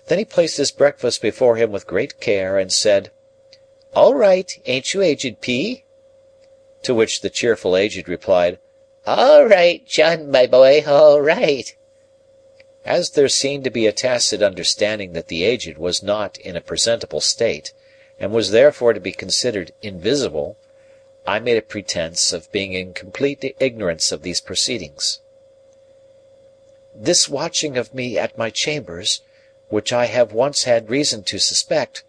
Then 0.08 0.18
he 0.20 0.26
placed 0.26 0.58
his 0.58 0.72
breakfast 0.72 1.22
before 1.22 1.56
him 1.56 1.72
with 1.72 1.88
great 1.88 2.20
care, 2.20 2.58
and 2.58 2.74
said, 2.74 3.12
"All 3.96 4.14
right, 4.14 4.52
ain't 4.66 4.94
you, 4.94 5.02
Aged 5.02 5.40
P.?" 5.40 5.86
To 6.84 6.96
which 6.96 7.22
the 7.22 7.30
cheerful 7.30 7.76
Aged 7.76 8.08
replied, 8.08 8.58
"All 9.06 9.46
right, 9.46 9.86
John, 9.86 10.32
my 10.32 10.48
boy, 10.48 10.84
all 10.88 11.20
right." 11.20 11.76
As 12.86 13.10
there 13.10 13.28
seemed 13.28 13.66
to 13.66 13.70
be 13.70 13.86
a 13.86 13.92
tacit 13.92 14.42
understanding 14.42 15.14
that 15.14 15.28
the 15.28 15.44
Aged 15.44 15.78
was 15.78 16.02
not 16.02 16.38
in 16.38 16.56
a 16.56 16.62
presentable 16.62 17.22
state, 17.22 17.74
and 18.20 18.32
was 18.32 18.52
therefore 18.52 18.94
to 18.94 19.00
be 19.00 19.12
considered 19.12 19.74
invisible, 19.82 20.58
I 21.28 21.40
made 21.40 21.58
a 21.58 21.62
pretence 21.62 22.34
of 22.34 22.52
being 22.52 22.74
in 22.74 22.94
complete 22.94 23.44
ignorance 23.60 24.12
of 24.12 24.22
these 24.22 24.42
proceedings. 24.42 25.20
"This 26.96 27.30
watching 27.30 27.78
of 27.78 27.94
me 27.94 28.18
at 28.18 28.38
my 28.38 28.50
chambers 28.50 29.22
which 29.70 29.94
I 29.94 30.06
have 30.06 30.34
once 30.34 30.64
had 30.64 30.90
reason 30.90 31.24
to 31.24 31.40
suspect," 31.40 32.04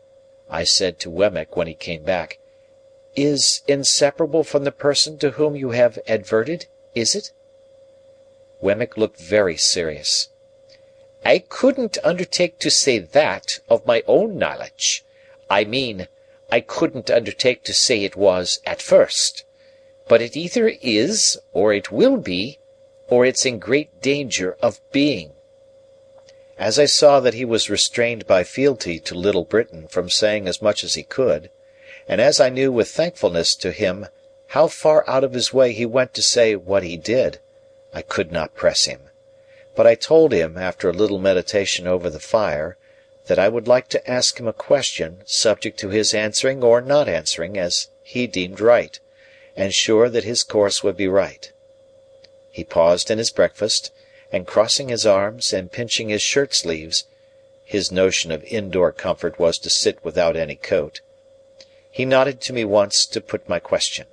I 0.49 0.65
said 0.65 0.99
to 1.01 1.11
Wemmick 1.11 1.57
when 1.57 1.67
he 1.67 1.75
came 1.75 2.03
back, 2.03 2.39
"is 3.17 3.63
inseparable 3.67 4.45
from 4.45 4.63
the 4.63 4.71
person 4.71 5.19
to 5.19 5.31
whom 5.33 5.57
you 5.57 5.71
have 5.71 5.99
adverted, 6.07 6.67
is 6.95 7.17
it?" 7.17 7.33
Wemmick 8.61 8.97
looked 8.97 9.19
very 9.19 9.57
serious. 9.57 10.29
"I 11.25 11.41
couldn't 11.41 11.99
undertake 12.05 12.61
to 12.61 12.71
say 12.71 13.01
that, 13.01 13.59
of 13.69 13.85
my 13.85 14.05
own 14.07 14.39
knowledge. 14.39 15.05
I 15.51 15.65
mean, 15.65 16.07
I 16.53 16.61
couldn't 16.61 17.11
undertake 17.11 17.65
to 17.65 17.73
say 17.73 18.05
it 18.05 18.15
was 18.15 18.61
at 18.65 18.81
first. 18.81 19.43
But 20.07 20.23
it 20.23 20.37
either 20.37 20.69
is, 20.81 21.37
or 21.53 21.73
it 21.75 21.91
will 21.91 22.17
be, 22.17 22.61
or 23.09 23.27
it's 23.27 23.45
in 23.45 23.59
great 23.59 24.01
danger 24.01 24.57
of 24.63 24.81
being. 24.93 25.33
As 26.57 26.79
I 26.79 26.85
saw 26.87 27.19
that 27.19 27.35
he 27.35 27.45
was 27.45 27.69
restrained 27.69 28.29
by 28.29 28.45
fealty 28.45 29.01
to 29.01 29.17
Little 29.17 29.45
Britain 29.45 29.89
from 29.89 30.09
saying 30.09 30.47
as 30.47 30.63
much 30.63 30.85
as 30.85 30.95
he 30.95 31.03
could, 31.03 31.51
and 32.11 32.21
as 32.21 32.41
I 32.41 32.49
knew 32.49 32.73
with 32.73 32.89
thankfulness 32.89 33.55
to 33.55 33.71
him 33.71 34.09
how 34.49 34.67
far 34.67 35.09
out 35.09 35.23
of 35.23 35.33
his 35.33 35.55
way 35.55 35.73
he 35.73 35.87
went 35.87 36.13
to 36.15 36.23
say 36.23 36.57
what 36.57 36.83
he 36.83 36.97
did, 36.97 37.39
I 37.95 38.03
could 38.03 38.33
not 38.33 38.57
press 38.57 38.87
him. 38.87 39.03
But 39.77 39.87
I 39.87 39.95
told 39.95 40.33
him, 40.33 40.59
after 40.59 40.91
a 40.91 40.93
little 40.93 41.21
meditation 41.21 41.87
over 41.87 42.11
the 42.11 42.19
fire, 42.19 42.77
that 43.27 43.39
I 43.39 43.49
would 43.49 43.69
like 43.69 43.87
to 43.91 44.11
ask 44.11 44.41
him 44.41 44.49
a 44.49 44.53
question, 44.53 45.23
subject 45.25 45.79
to 45.79 45.91
his 45.91 46.13
answering 46.13 46.65
or 46.65 46.81
not 46.81 47.09
answering 47.09 47.57
as 47.57 47.91
he 48.03 48.27
deemed 48.27 48.59
right, 48.59 48.99
and 49.55 49.73
sure 49.73 50.09
that 50.09 50.25
his 50.25 50.43
course 50.43 50.83
would 50.83 50.97
be 50.97 51.07
right. 51.07 51.53
He 52.51 52.65
paused 52.65 53.09
in 53.13 53.19
his 53.19 53.31
breakfast 53.31 53.93
and 54.33 54.49
crossing 54.49 54.89
his 54.89 55.07
arms 55.07 55.53
and 55.53 55.71
pinching 55.71 56.09
his 56.09 56.23
shirt 56.23 56.55
sleeves 56.55 57.05
(his 57.65 57.93
notion 57.93 58.33
of 58.33 58.43
indoor 58.43 58.91
comfort 58.91 59.39
was 59.39 59.61
to 59.61 59.71
sit 59.71 60.05
without 60.05 60.35
any 60.35 60.57
coat), 60.57 61.03
he 61.93 62.05
nodded 62.07 62.41
to 62.41 62.55
me 62.55 62.65
once 62.65 63.05
to 63.05 63.21
put 63.21 63.47
my 63.47 63.59
question. 63.59 64.07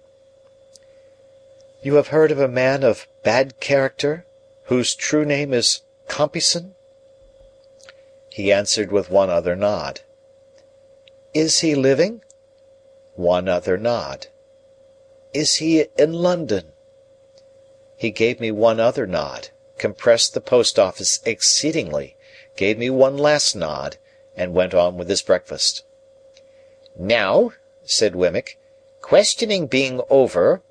"You 1.81 1.95
have 1.95 2.09
heard 2.09 2.31
of 2.31 2.39
a 2.39 2.47
man 2.49 2.83
of 2.83 3.07
bad 3.23 3.61
character, 3.61 4.25
whose 4.63 4.93
true 4.93 5.23
name 5.23 5.53
is 5.53 5.83
Compeyson?" 6.09 6.75
He 8.29 8.51
answered 8.51 8.91
with 8.91 9.09
one 9.09 9.29
other 9.29 9.55
nod. 9.55 10.01
"Is 11.33 11.59
he 11.59 11.75
living?" 11.75 12.23
One 13.15 13.47
other 13.47 13.77
nod. 13.77 14.27
"Is 15.31 15.55
he 15.57 15.87
in 15.97 16.11
London?" 16.11 16.73
He 17.95 18.11
gave 18.11 18.41
me 18.41 18.51
one 18.51 18.81
other 18.81 19.07
nod 19.07 19.49
compressed 19.77 20.33
the 20.33 20.41
post 20.41 20.77
office 20.77 21.21
exceedingly, 21.25 22.17
gave 22.57 22.77
me 22.77 22.89
one 22.89 23.17
last 23.17 23.55
nod, 23.55 23.95
and 24.35 24.53
went 24.53 24.73
on 24.73 24.97
with 24.97 25.07
his 25.07 25.21
breakfast. 25.21 25.83
"Now," 26.97 27.53
said 27.89 28.13
Wemmick, 28.13 28.59
"questioning 28.99 29.65
being 29.65 30.01
over," 30.09 30.61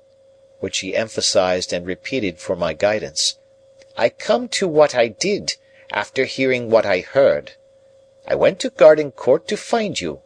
which 0.59 0.79
he 0.79 0.95
emphasized 0.95 1.73
and 1.73 1.85
repeated 1.85 2.39
for 2.39 2.55
my 2.55 2.73
guidance, 2.73 3.39
"I 3.97 4.09
come 4.09 4.47
to 4.49 4.67
what 4.67 4.93
I 4.93 5.07
did, 5.07 5.55
after 5.91 6.25
hearing 6.25 6.69
what 6.69 6.85
I 6.85 6.99
heard. 6.99 7.53
I 8.27 8.35
went 8.35 8.59
to 8.59 8.69
Garden 8.69 9.11
Court 9.11 9.47
to 9.47 9.57
find 9.57 9.99
you. 9.99 10.21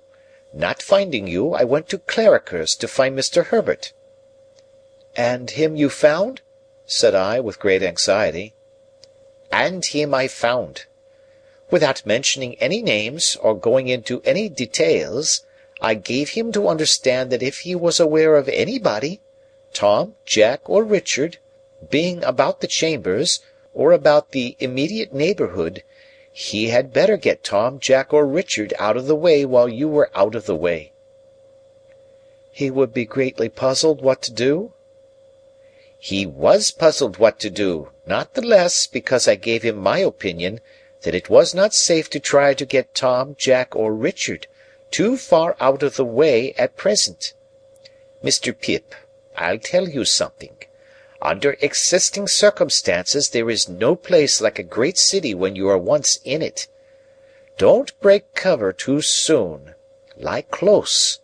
Not 0.52 0.82
finding 0.82 1.28
you, 1.28 1.54
I 1.54 1.64
went 1.64 1.88
to 1.90 1.98
Clarriker's 1.98 2.76
to 2.76 2.88
find 2.88 3.18
Mr. 3.18 3.46
Herbert." 3.46 3.94
"And 5.16 5.52
him 5.52 5.78
you 5.78 5.90
found?" 5.90 6.42
said 6.86 7.16
I, 7.16 7.40
with 7.40 7.60
great 7.60 7.84
anxiety 7.84 8.54
and 9.52 9.86
him 9.86 10.14
I 10.14 10.28
found. 10.28 10.86
Without 11.70 12.06
mentioning 12.06 12.56
any 12.56 12.82
names 12.82 13.36
or 13.38 13.54
going 13.54 13.88
into 13.88 14.22
any 14.24 14.48
details, 14.50 15.46
I 15.84 15.96
gave 15.96 16.30
him 16.30 16.52
to 16.52 16.68
understand 16.68 17.32
that 17.32 17.42
if 17.42 17.60
he 17.60 17.74
was 17.74 18.00
aware 18.00 18.36
of 18.36 18.48
anybody, 18.50 19.20
Tom, 19.74 20.16
Jack, 20.26 20.70
or 20.70 20.84
Richard, 20.84 21.40
being 21.90 22.24
about 22.24 22.62
the 22.62 22.68
chambers, 22.68 23.40
or 23.74 23.92
about 23.92 24.30
the 24.30 24.56
immediate 24.60 25.12
neighbourhood, 25.12 25.84
he 26.32 26.68
had 26.70 26.94
better 26.94 27.18
get 27.18 27.44
Tom, 27.44 27.80
Jack, 27.80 28.14
or 28.14 28.28
Richard 28.28 28.76
out 28.78 28.96
of 28.96 29.08
the 29.08 29.16
way 29.16 29.44
while 29.44 29.68
you 29.68 29.88
were 29.90 30.12
out 30.14 30.36
of 30.36 30.46
the 30.46 30.56
way." 30.56 30.92
"He 32.52 32.70
would 32.70 32.94
be 32.94 33.06
greatly 33.06 33.50
puzzled 33.50 34.02
what 34.02 34.22
to 34.22 34.32
do?" 34.32 34.74
He 35.98 36.28
was 36.28 36.70
puzzled 36.70 37.18
what 37.18 37.40
to 37.40 37.50
do, 37.50 37.90
not 38.06 38.36
the 38.36 38.42
less 38.42 38.86
because 38.86 39.28
I 39.28 39.34
gave 39.34 39.64
him 39.64 39.78
my 39.78 39.98
opinion 39.98 40.62
that 41.02 41.16
it 41.16 41.30
was 41.30 41.56
not 41.56 41.74
safe 41.74 42.08
to 42.12 42.20
try 42.20 42.54
to 42.54 42.66
get 42.66 42.94
Tom, 42.94 43.36
Jack, 43.36 43.76
or 43.76 43.94
Richard 43.94 44.46
too 44.92 45.18
far 45.18 45.56
out 45.60 45.82
of 45.82 45.96
the 45.96 46.06
way 46.06 46.54
at 46.54 46.78
present. 46.78 47.34
Mr. 48.24 48.58
Pip, 48.58 48.94
I'll 49.36 49.60
tell 49.60 49.90
you 49.90 50.06
something. 50.06 50.58
Under 51.22 51.58
existing 51.62 52.28
circumstances 52.28 53.30
there 53.30 53.50
is 53.50 53.70
no 53.70 53.96
place 53.96 54.42
like 54.42 54.60
a 54.60 54.64
great 54.64 54.98
city 54.98 55.34
when 55.34 55.56
you 55.56 55.70
are 55.70 55.78
once 55.78 56.20
in 56.24 56.42
it. 56.42 56.68
Don't 57.58 58.00
break 58.00 58.34
cover 58.34 58.74
too 58.74 59.02
soon. 59.02 59.76
Lie 60.18 60.44
close. 60.44 61.20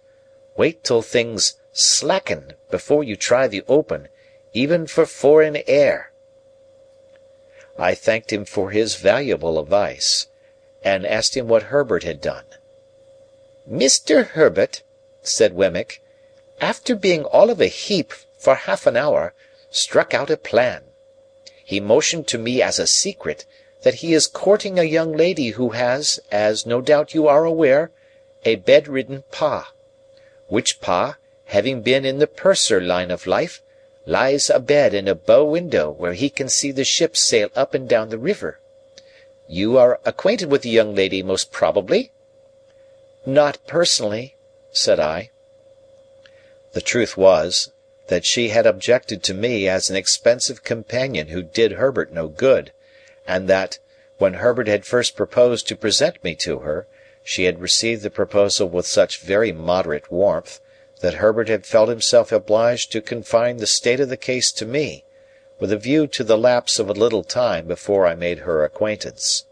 Wait 0.56 0.84
till 0.84 1.02
things 1.02 1.56
slacken 1.72 2.54
before 2.72 3.04
you 3.04 3.16
try 3.16 3.48
the 3.48 3.64
open 3.68 4.08
even 4.54 4.88
for 4.88 5.06
foreign 5.06 5.58
air." 5.68 6.12
I 7.78 7.94
thanked 7.94 8.34
him 8.34 8.46
for 8.46 8.72
his 8.72 8.96
valuable 8.96 9.60
advice, 9.60 10.28
and 10.84 11.06
asked 11.06 11.38
him 11.38 11.48
what 11.48 11.64
Herbert 11.64 12.04
had 12.04 12.22
done. 12.22 12.46
"Mr. 13.70 14.28
Herbert," 14.28 14.82
said 15.22 15.54
Wemmick, 15.54 16.02
"after 16.62 16.96
being 16.96 17.26
all 17.26 17.50
of 17.50 17.60
a 17.60 17.68
heap 17.68 18.14
for 18.38 18.56
half 18.56 18.88
an 18.88 18.96
hour, 18.96 19.34
struck 19.70 20.14
out 20.14 20.30
a 20.30 20.38
plan. 20.38 20.84
He 21.66 21.82
motioned 21.82 22.28
to 22.30 22.38
me 22.38 22.62
as 22.62 22.80
a 22.80 22.88
secret 22.88 23.46
that 23.82 23.96
he 23.96 24.14
is 24.14 24.26
courting 24.26 24.80
a 24.80 24.84
young 24.84 25.12
lady 25.12 25.50
who 25.50 25.72
has, 25.72 26.18
as 26.32 26.66
no 26.66 26.80
doubt 26.80 27.14
you 27.14 27.28
are 27.28 27.44
aware, 27.44 27.92
a 28.46 28.56
bedridden 28.56 29.26
Pa; 29.32 29.74
which 30.48 30.80
Pa, 30.80 31.18
having 31.48 31.82
been 31.82 32.06
in 32.06 32.20
the 32.20 32.26
purser 32.28 32.80
line 32.80 33.12
of 33.12 33.28
life 33.28 33.62
lies 34.06 34.50
abed 34.50 34.94
in 34.94 35.10
a 35.10 35.14
bow 35.14 35.44
window 35.44 35.92
where 35.92 36.14
he 36.14 36.30
can 36.30 36.48
see 36.48 36.72
the 36.72 36.86
ships 36.86 37.20
sail 37.20 37.50
up 37.54 37.74
and 37.74 37.90
down 37.90 38.08
the 38.08 38.18
river. 38.18 38.62
You 39.50 39.78
are 39.78 40.00
acquainted 40.06 40.50
with 40.50 40.62
the 40.62 40.70
young 40.70 40.96
lady, 40.96 41.22
most 41.22 41.52
probably?" 41.52 42.14
"Not 43.30 43.58
personally," 43.68 44.38
said 44.72 45.02
I. 45.02 45.32
The 46.72 46.80
truth 46.80 47.18
was, 47.18 47.74
that 48.08 48.24
she 48.24 48.48
had 48.48 48.66
objected 48.66 49.22
to 49.24 49.34
me 49.34 49.68
as 49.68 49.90
an 49.90 49.98
expensive 49.98 50.64
companion 50.64 51.28
who 51.28 51.44
did 51.44 51.74
Herbert 51.74 52.14
no 52.14 52.30
good, 52.30 52.72
and 53.28 53.50
that, 53.50 53.80
when 54.18 54.36
Herbert 54.36 54.70
had 54.70 54.86
first 54.86 55.18
proposed 55.18 55.68
to 55.68 55.76
present 55.76 56.24
me 56.24 56.36
to 56.36 56.60
her, 56.60 56.88
she 57.22 57.44
had 57.44 57.60
received 57.60 58.02
the 58.04 58.10
proposal 58.10 58.70
with 58.70 58.88
such 58.88 59.20
very 59.20 59.52
moderate 59.52 60.10
warmth 60.10 60.62
that 61.02 61.16
Herbert 61.16 61.50
had 61.50 61.66
felt 61.66 61.90
himself 61.90 62.32
obliged 62.32 62.94
to 62.94 63.02
confine 63.02 63.58
the 63.58 63.68
state 63.68 64.00
of 64.00 64.08
the 64.08 64.16
case 64.16 64.54
to 64.54 64.66
me, 64.66 65.04
with 65.60 65.74
a 65.74 65.78
view 65.78 66.08
to 66.08 66.24
the 66.24 66.38
lapse 66.38 66.80
of 66.80 66.90
a 66.90 66.94
little 66.94 67.26
time 67.26 67.68
before 67.68 68.08
I 68.08 68.16
made 68.16 68.40
her 68.40 68.64
acquaintance. 68.64 69.44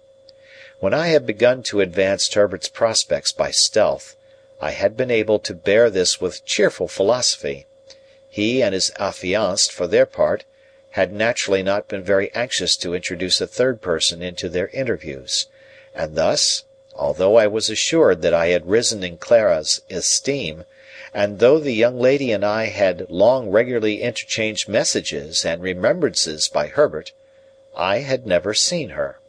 When 0.81 0.93
I 0.93 1.07
had 1.07 1.25
begun 1.25 1.63
to 1.63 1.79
advance 1.79 2.31
Herbert's 2.31 2.67
prospects 2.67 3.31
by 3.31 3.49
stealth, 3.49 4.17
I 4.61 4.71
had 4.71 4.97
been 4.97 5.09
able 5.09 5.39
to 5.39 5.53
bear 5.53 5.89
this 5.89 6.19
with 6.19 6.45
cheerful 6.45 6.89
philosophy. 6.89 7.65
He 8.29 8.61
and 8.61 8.73
his 8.75 8.91
affianced, 8.99 9.71
for 9.71 9.87
their 9.87 10.05
part, 10.05 10.43
had 10.91 11.13
naturally 11.13 11.63
not 11.63 11.87
been 11.87 12.03
very 12.03 12.31
anxious 12.35 12.75
to 12.77 12.93
introduce 12.93 13.39
a 13.39 13.47
third 13.47 13.81
person 13.81 14.21
into 14.21 14.49
their 14.49 14.67
interviews; 14.67 15.47
and 15.95 16.15
thus, 16.15 16.65
although 16.93 17.37
I 17.37 17.47
was 17.47 17.69
assured 17.69 18.21
that 18.21 18.33
I 18.33 18.47
had 18.47 18.67
risen 18.67 19.03
in 19.03 19.17
Clara's 19.17 19.81
esteem, 19.89 20.65
and 21.13 21.39
though 21.39 21.57
the 21.57 21.71
young 21.73 21.99
lady 21.99 22.31
and 22.31 22.45
I 22.45 22.65
had 22.65 23.09
long 23.09 23.49
regularly 23.49 24.03
interchanged 24.03 24.67
messages 24.67 25.45
and 25.45 25.63
remembrances 25.63 26.49
by 26.49 26.67
Herbert, 26.67 27.13
I 27.75 27.99
had 27.99 28.27
never 28.27 28.53
seen 28.53 28.89
her. 28.89 29.19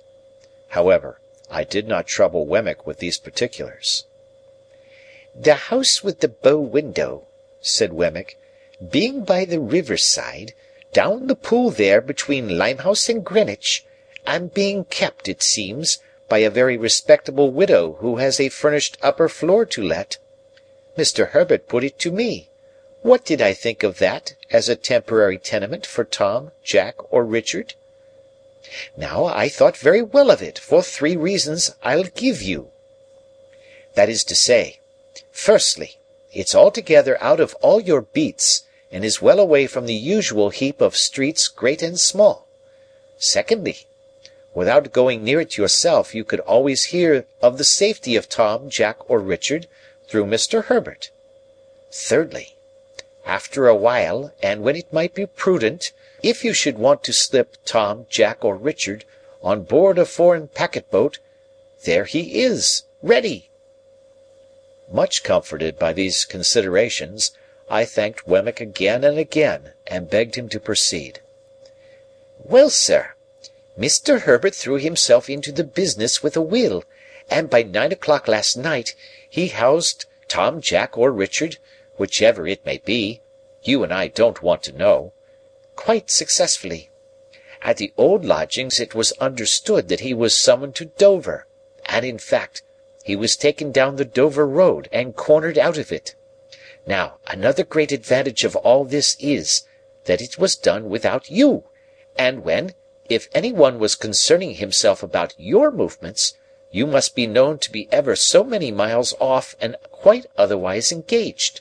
However, 0.69 1.19
I 1.49 1.63
did 1.63 1.87
not 1.87 2.09
trouble 2.09 2.45
Wemmick 2.45 2.89
with 2.89 2.99
these 2.99 3.19
particulars. 3.19 4.07
"The 5.33 5.55
house 5.55 6.03
with 6.03 6.19
the 6.19 6.27
bow 6.27 6.59
window," 6.59 7.29
said 7.61 7.93
Wemmick, 7.93 8.37
"being 8.91 9.23
by 9.23 9.45
the 9.45 9.61
river 9.61 9.97
side, 9.97 10.55
down 10.93 11.29
the 11.29 11.37
Pool 11.37 11.71
there 11.71 12.01
between 12.01 12.59
Limehouse 12.59 13.09
and 13.09 13.25
Greenwich, 13.25 13.85
and 14.27 14.53
being 14.53 14.87
kept, 14.87 15.29
it 15.29 15.41
seems, 15.41 15.99
by 16.29 16.39
a 16.39 16.51
very 16.51 16.77
respectable 16.77 17.53
widow 17.53 17.93
who 18.01 18.17
has 18.17 18.41
a 18.41 18.49
furnished 18.49 18.99
upper 19.01 19.29
floor 19.29 19.65
to 19.67 19.83
let. 19.85 20.19
Mr. 20.99 21.29
Herbert 21.29 21.69
put 21.69 21.85
it 21.85 21.97
to 22.01 22.11
me, 22.11 22.51
what 23.03 23.25
did 23.25 23.41
I 23.41 23.53
think 23.53 23.85
of 23.85 23.99
that 23.99 24.35
as 24.51 24.69
a 24.69 24.75
temporary 24.75 25.39
tenement 25.39 25.87
for 25.87 26.03
Tom, 26.03 26.51
Jack, 26.65 26.97
or 27.13 27.25
Richard? 27.25 27.75
Now, 28.97 29.27
I 29.27 29.49
thought 29.49 29.77
very 29.77 30.03
well 30.03 30.31
of 30.31 30.43
it, 30.43 30.59
for 30.59 30.83
three 30.83 31.17
reasons 31.17 31.75
I'll 31.83 32.05
give 32.05 32.43
you. 32.43 32.71
That 33.95 34.09
is 34.09 34.25
to 34.25 34.35
say, 34.35 34.81
firstly, 35.31 35.99
it's 36.33 36.55
altogether 36.55 37.17
out 37.23 37.41
of 37.41 37.55
all 37.63 37.81
your 37.81 38.03
beats, 38.03 38.65
and 38.91 39.05
is 39.05 39.23
well 39.23 39.41
away 39.41 39.67
from 39.67 39.87
the 39.87 39.95
usual 39.95 40.51
heap 40.51 40.81
of 40.81 40.97
streets 40.97 41.49
great 41.49 41.83
and 41.83 41.99
small. 41.99 42.47
Secondly, 43.19 43.87
without 44.55 44.93
going 44.93 45.23
near 45.23 45.41
it 45.41 45.57
yourself 45.57 46.15
you 46.15 46.25
could 46.25 46.41
always 46.41 46.87
hear 46.87 47.27
of 47.41 47.59
the 47.59 47.65
safety 47.65 48.17
of 48.17 48.29
Tom, 48.29 48.69
Jack, 48.69 49.09
or 49.09 49.19
Richard, 49.19 49.67
through 50.09 50.27
Mr. 50.27 50.65
Herbert. 50.65 51.11
Thirdly, 51.91 52.57
after 53.25 53.67
a 53.67 53.75
while, 53.75 54.33
and 54.43 54.63
when 54.63 54.77
it 54.77 54.93
might 54.93 55.15
be 55.15 55.27
prudent, 55.27 55.93
if 56.29 56.45
you 56.45 56.53
should 56.53 56.77
want 56.77 57.05
to 57.05 57.13
slip 57.13 57.57
Tom, 57.65 58.05
Jack, 58.11 58.45
or 58.45 58.57
Richard 58.57 59.05
on 59.43 59.63
board 59.63 59.97
a 59.97 60.05
foreign 60.05 60.49
packet 60.49 60.91
boat, 60.91 61.21
there 61.85 62.05
he 62.05 62.43
is, 62.43 62.83
ready." 63.01 63.49
Much 64.91 65.23
comforted 65.23 65.79
by 65.79 65.93
these 65.93 66.25
considerations, 66.25 67.31
I 67.69 67.85
thanked 67.85 68.27
Wemmick 68.27 68.61
again 68.61 69.05
and 69.05 69.19
again, 69.19 69.73
and 69.87 70.11
begged 70.11 70.35
him 70.35 70.49
to 70.49 70.59
proceed. 70.59 71.21
"Well, 72.43 72.71
sir, 72.71 73.15
Mr. 73.79 74.23
Herbert 74.23 74.55
threw 74.57 74.79
himself 74.79 75.31
into 75.31 75.53
the 75.53 75.63
business 75.63 76.25
with 76.25 76.37
a 76.37 76.41
will, 76.41 76.83
and 77.31 77.49
by 77.49 77.63
nine 77.63 77.93
o'clock 77.93 78.27
last 78.27 78.57
night 78.57 78.97
he 79.29 79.47
housed 79.47 80.07
Tom, 80.27 80.61
Jack, 80.61 80.99
or 80.99 81.13
Richard, 81.13 81.59
whichever 81.99 82.49
it 82.49 82.67
may 82.67 82.79
be 82.79 83.21
you 83.63 83.85
and 83.85 83.93
I 83.95 84.09
don't 84.09 84.43
want 84.43 84.65
to 84.65 84.73
know 84.73 85.13
quite 85.77 86.11
successfully. 86.11 86.91
At 87.63 87.77
the 87.77 87.93
old 87.97 88.25
lodgings 88.25 88.81
it 88.81 88.95
was 88.95 89.13
understood 89.13 89.89
that 89.89 90.01
he 90.01 90.15
was 90.15 90.37
summoned 90.37 90.75
to 90.77 90.87
Dover, 90.87 91.47
and 91.85 92.05
in 92.05 92.19
fact 92.19 92.63
he 93.05 93.15
was 93.15 93.37
taken 93.37 93.71
down 93.71 93.97
the 93.97 94.05
Dover 94.05 94.47
road 94.47 94.89
and 94.91 95.15
cornered 95.15 95.59
out 95.59 95.79
of 95.79 95.93
it. 95.93 96.15
Now, 96.87 97.19
another 97.27 97.65
great 97.65 97.93
advantage 97.93 98.45
of 98.45 98.57
all 98.57 98.85
this 98.85 99.17
is, 99.21 99.65
that 100.05 100.23
it 100.23 100.39
was 100.39 100.57
done 100.57 100.89
without 100.89 101.31
you, 101.31 101.65
and 102.17 102.45
when, 102.45 102.75
if 103.09 103.29
any 103.33 103.53
one 103.53 103.79
was 103.79 103.95
concerning 103.95 104.55
himself 104.55 105.03
about 105.03 105.35
your 105.37 105.71
movements, 105.71 106.35
you 106.71 106.87
must 106.87 107.15
be 107.15 107.27
known 107.27 107.59
to 107.59 107.71
be 107.71 107.89
ever 107.93 108.17
so 108.17 108.43
many 108.43 108.71
miles 108.71 109.15
off 109.21 109.55
and 109.61 109.77
quite 109.91 110.27
otherwise 110.37 110.91
engaged. 110.91 111.61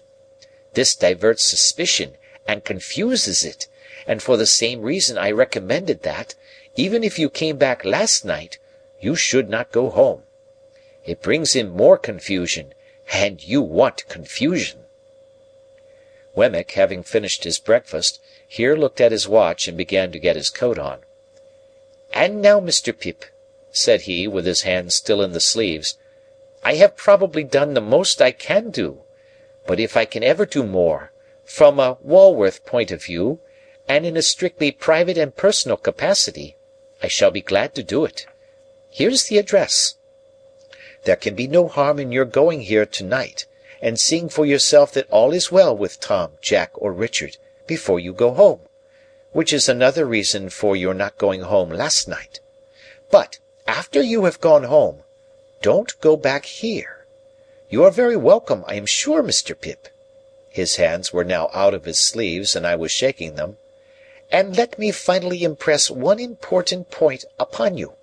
This 0.73 0.95
diverts 0.95 1.43
suspicion 1.43 2.17
and 2.47 2.63
confuses 2.63 3.43
it, 3.43 3.67
and 4.07 4.21
for 4.21 4.37
the 4.37 4.45
same 4.45 4.81
reason 4.81 5.17
I 5.17 5.31
recommended 5.31 6.03
that, 6.03 6.35
even 6.75 7.03
if 7.03 7.17
you 7.17 7.29
came 7.29 7.57
back 7.57 7.83
last 7.83 8.25
night, 8.25 8.59
you 8.99 9.15
should 9.15 9.49
not 9.49 9.71
go 9.71 9.89
home. 9.89 10.23
It 11.05 11.21
brings 11.21 11.55
in 11.55 11.69
more 11.69 11.97
confusion, 11.97 12.73
and 13.11 13.43
you 13.43 13.61
want 13.61 14.07
confusion. 14.09 14.85
Wemmick, 16.35 16.71
having 16.71 17.03
finished 17.03 17.43
his 17.43 17.59
breakfast, 17.59 18.19
here 18.47 18.75
looked 18.75 18.99
at 18.99 19.11
his 19.11 19.27
watch 19.27 19.67
and 19.67 19.77
began 19.77 20.11
to 20.11 20.19
get 20.19 20.35
his 20.35 20.49
coat 20.49 20.77
on. 20.77 20.99
"And 22.13 22.41
now, 22.41 22.59
Mr. 22.59 22.97
Pip," 22.97 23.25
said 23.71 24.01
he, 24.01 24.27
with 24.27 24.45
his 24.45 24.63
hands 24.63 24.95
still 24.95 25.21
in 25.21 25.31
the 25.31 25.39
sleeves, 25.39 25.97
"I 26.63 26.75
have 26.75 26.95
probably 26.95 27.43
done 27.43 27.73
the 27.73 27.81
most 27.81 28.21
I 28.21 28.31
can 28.31 28.69
do; 28.69 29.03
but 29.65 29.79
if 29.79 29.95
I 29.95 30.05
can 30.05 30.23
ever 30.23 30.45
do 30.45 30.63
more, 30.63 31.11
from 31.43 31.79
a 31.79 31.97
Walworth 32.01 32.65
point 32.65 32.91
of 32.91 33.03
view, 33.03 33.39
and 33.87 34.05
in 34.05 34.17
a 34.17 34.21
strictly 34.21 34.71
private 34.71 35.17
and 35.17 35.35
personal 35.35 35.77
capacity, 35.77 36.55
I 37.03 37.07
shall 37.07 37.31
be 37.31 37.41
glad 37.41 37.75
to 37.75 37.83
do 37.83 38.05
it. 38.05 38.25
Here's 38.89 39.25
the 39.25 39.37
address. 39.37 39.95
There 41.03 41.15
can 41.15 41.35
be 41.35 41.47
no 41.47 41.67
harm 41.67 41.99
in 41.99 42.11
your 42.11 42.25
going 42.25 42.61
here 42.61 42.85
to 42.85 43.03
night 43.03 43.45
and 43.81 43.99
seeing 43.99 44.29
for 44.29 44.45
yourself 44.45 44.91
that 44.93 45.09
all 45.11 45.31
is 45.31 45.51
well 45.51 45.77
with 45.77 45.99
Tom, 45.99 46.31
Jack, 46.41 46.71
or 46.73 46.91
Richard, 46.91 47.37
before 47.67 47.99
you 47.99 48.13
go 48.13 48.33
home; 48.33 48.61
which 49.31 49.53
is 49.53 49.69
another 49.69 50.05
reason 50.05 50.49
for 50.49 50.75
your 50.75 50.93
not 50.95 51.19
going 51.19 51.41
home 51.41 51.69
last 51.69 52.07
night. 52.07 52.39
But, 53.11 53.37
after 53.67 54.01
you 54.01 54.25
have 54.25 54.41
gone 54.41 54.63
home, 54.63 55.03
don't 55.61 55.99
go 56.01 56.17
back 56.17 56.45
here. 56.45 57.05
You 57.69 57.83
are 57.83 57.91
very 57.91 58.17
welcome, 58.17 58.63
I 58.67 58.73
am 58.73 58.87
sure, 58.87 59.21
Mr. 59.21 59.59
Pip." 59.59 59.89
His 60.49 60.77
hands 60.77 61.13
were 61.13 61.23
now 61.23 61.51
out 61.53 61.75
of 61.75 61.85
his 61.85 61.99
sleeves, 61.99 62.55
and 62.55 62.65
I 62.65 62.75
was 62.75 62.91
shaking 62.91 63.35
them. 63.35 63.57
"And 64.31 64.57
let 64.57 64.79
me 64.79 64.91
finally 64.91 65.43
impress 65.43 65.89
one 65.89 66.19
important 66.19 66.89
point 66.91 67.25
upon 67.39 67.77
you." 67.77 67.95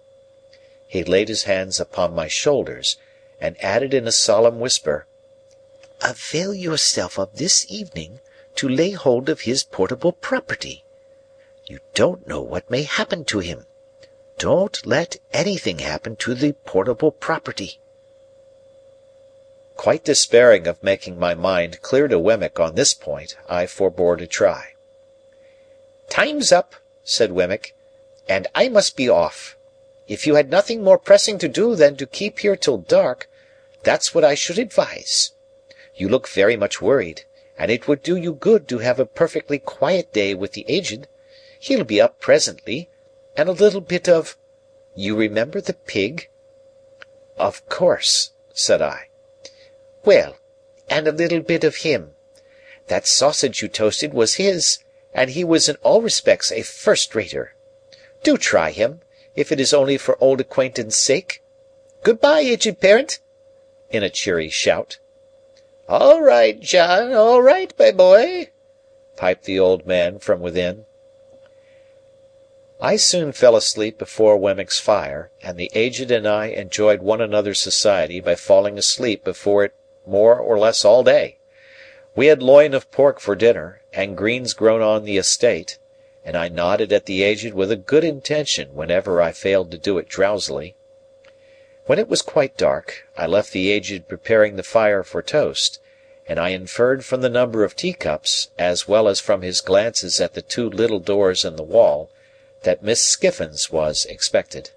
He 0.86 1.04
laid 1.04 1.28
his 1.28 1.44
hands 1.44 1.80
upon 1.80 2.14
my 2.14 2.28
shoulders, 2.28 2.96
and 3.40 3.56
added 3.62 3.92
in 3.92 4.06
a 4.06 4.12
solemn 4.12 4.60
whisper 4.60 5.06
avail 6.00 6.52
yourself 6.52 7.18
of 7.18 7.36
this 7.36 7.64
evening 7.68 8.20
to 8.56 8.68
lay 8.68 8.90
hold 8.90 9.28
of 9.28 9.42
his 9.42 9.62
portable 9.62 10.12
property. 10.12 10.84
You 11.66 11.80
don't 11.94 12.26
know 12.26 12.40
what 12.40 12.70
may 12.70 12.82
happen 12.82 13.24
to 13.26 13.38
him. 13.38 13.66
Don't 14.38 14.84
let 14.84 15.16
anything 15.32 15.78
happen 15.78 16.16
to 16.16 16.34
the 16.34 16.52
portable 16.52 17.12
property." 17.12 17.78
Quite 19.76 20.04
despairing 20.04 20.66
of 20.66 20.82
making 20.82 21.18
my 21.18 21.34
mind 21.34 21.80
clear 21.82 22.08
to 22.08 22.18
Wemmick 22.18 22.60
on 22.60 22.74
this 22.74 22.94
point, 22.94 23.36
I 23.48 23.66
forbore 23.66 24.16
to 24.18 24.26
try. 24.26 24.71
"Time's 26.14 26.52
up," 26.52 26.74
said 27.02 27.32
Wemmick, 27.32 27.74
"and 28.28 28.46
I 28.54 28.68
must 28.68 28.98
be 28.98 29.08
off. 29.08 29.56
If 30.06 30.26
you 30.26 30.34
had 30.34 30.50
nothing 30.50 30.84
more 30.84 30.98
pressing 30.98 31.38
to 31.38 31.48
do 31.48 31.74
than 31.74 31.96
to 31.96 32.06
keep 32.06 32.40
here 32.40 32.54
till 32.54 32.76
dark, 32.76 33.30
that's 33.82 34.14
what 34.14 34.22
I 34.22 34.34
should 34.34 34.58
advise. 34.58 35.30
You 35.94 36.10
look 36.10 36.28
very 36.28 36.54
much 36.54 36.82
worried, 36.82 37.24
and 37.56 37.70
it 37.70 37.88
would 37.88 38.02
do 38.02 38.14
you 38.14 38.34
good 38.34 38.68
to 38.68 38.80
have 38.80 39.00
a 39.00 39.06
perfectly 39.06 39.58
quiet 39.58 40.12
day 40.12 40.34
with 40.34 40.52
the 40.52 40.66
Aged. 40.68 41.08
He'll 41.58 41.82
be 41.82 41.98
up 41.98 42.20
presently, 42.20 42.90
and 43.34 43.48
a 43.48 43.52
little 43.52 43.80
bit 43.80 44.06
of 44.06 44.36
you 44.94 45.16
remember 45.16 45.62
the 45.62 45.72
pig?" 45.72 46.28
"Of 47.38 47.66
course," 47.70 48.32
said 48.52 48.82
I. 48.82 49.08
"Well, 50.04 50.36
and 50.90 51.08
a 51.08 51.12
little 51.12 51.40
bit 51.40 51.64
of 51.64 51.76
him. 51.76 52.14
That 52.88 53.06
sausage 53.06 53.62
you 53.62 53.68
toasted 53.68 54.12
was 54.12 54.34
his, 54.34 54.78
and 55.14 55.30
he 55.30 55.44
was 55.44 55.68
in 55.68 55.76
all 55.82 56.02
respects 56.02 56.50
a 56.50 56.62
first-rater. 56.62 57.54
Do 58.22 58.38
try 58.38 58.70
him, 58.70 59.00
if 59.34 59.50
it 59.52 59.60
is 59.60 59.74
only 59.74 59.98
for 59.98 60.22
old 60.22 60.40
acquaintance' 60.40 60.96
sake. 60.96 61.42
Good 62.02 62.20
bye, 62.20 62.40
Aged 62.40 62.80
Parent!" 62.80 63.20
in 63.90 64.02
a 64.02 64.10
cheery 64.10 64.48
shout. 64.48 64.98
"All 65.88 66.22
right, 66.22 66.58
John, 66.58 67.12
all 67.12 67.42
right, 67.42 67.72
my 67.78 67.90
boy!" 67.90 68.50
piped 69.16 69.44
the 69.44 69.58
old 69.58 69.86
man 69.86 70.18
from 70.18 70.40
within. 70.40 70.86
I 72.80 72.96
soon 72.96 73.30
fell 73.30 73.54
asleep 73.54 73.98
before 73.98 74.36
Wemmick's 74.36 74.80
fire, 74.80 75.30
and 75.40 75.56
the 75.56 75.70
Aged 75.72 76.10
and 76.10 76.26
I 76.26 76.46
enjoyed 76.46 77.00
one 77.00 77.20
another's 77.20 77.60
society 77.60 78.18
by 78.18 78.34
falling 78.34 78.76
asleep 78.76 79.22
before 79.22 79.64
it 79.64 79.74
more 80.04 80.36
or 80.36 80.58
less 80.58 80.84
all 80.84 81.04
day. 81.04 81.38
We 82.16 82.26
had 82.26 82.42
loin 82.42 82.74
of 82.74 82.90
pork 82.90 83.20
for 83.20 83.36
dinner, 83.36 83.81
and 83.92 84.16
greens 84.16 84.54
grown 84.54 84.82
on 84.82 85.04
the 85.04 85.16
estate, 85.16 85.78
and 86.24 86.36
I 86.36 86.48
nodded 86.48 86.92
at 86.92 87.06
the 87.06 87.22
Aged 87.22 87.54
with 87.54 87.70
a 87.70 87.76
good 87.76 88.04
intention 88.04 88.74
whenever 88.74 89.20
I 89.20 89.32
failed 89.32 89.70
to 89.70 89.78
do 89.78 89.98
it 89.98 90.08
drowsily. 90.08 90.74
When 91.86 91.98
it 91.98 92.08
was 92.08 92.22
quite 92.22 92.56
dark, 92.56 93.08
I 93.18 93.26
left 93.26 93.52
the 93.52 93.70
Aged 93.70 94.08
preparing 94.08 94.56
the 94.56 94.62
fire 94.62 95.02
for 95.02 95.20
toast, 95.20 95.80
and 96.28 96.38
I 96.38 96.50
inferred 96.50 97.04
from 97.04 97.20
the 97.20 97.28
number 97.28 97.64
of 97.64 97.74
teacups, 97.74 98.48
as 98.58 98.86
well 98.86 99.08
as 99.08 99.20
from 99.20 99.42
his 99.42 99.60
glances 99.60 100.20
at 100.20 100.34
the 100.34 100.42
two 100.42 100.68
little 100.68 101.00
doors 101.00 101.44
in 101.44 101.56
the 101.56 101.62
wall, 101.62 102.10
that 102.62 102.82
Miss 102.82 103.02
Skiffins 103.04 103.72
was 103.72 104.04
expected. 104.04 104.70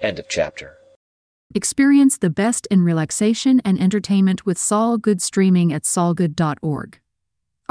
End 0.00 0.18
of 0.18 0.28
Chapter. 0.28 0.78
Experience 1.54 2.18
the 2.18 2.30
best 2.30 2.66
in 2.70 2.82
relaxation 2.82 3.60
and 3.64 3.80
entertainment 3.80 4.44
with 4.44 4.58
Sol 4.58 4.98
Good 4.98 5.22
streaming 5.22 5.72
at 5.72 5.84
solgood.org. 5.84 6.98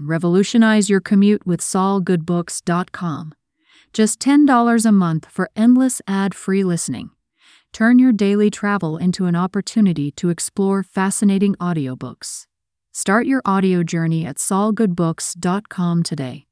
Revolutionize 0.00 0.90
your 0.90 1.00
commute 1.00 1.46
with 1.46 1.60
solgoodbooks.com. 1.60 3.34
Just 3.92 4.20
$10 4.20 4.86
a 4.86 4.92
month 4.92 5.26
for 5.26 5.50
endless 5.54 6.00
ad 6.06 6.34
free 6.34 6.64
listening. 6.64 7.10
Turn 7.72 7.98
your 7.98 8.12
daily 8.12 8.50
travel 8.50 8.96
into 8.96 9.26
an 9.26 9.36
opportunity 9.36 10.10
to 10.12 10.28
explore 10.28 10.82
fascinating 10.82 11.54
audiobooks. 11.56 12.46
Start 12.92 13.26
your 13.26 13.42
audio 13.44 13.82
journey 13.82 14.26
at 14.26 14.36
solgoodbooks.com 14.36 16.02
today. 16.02 16.46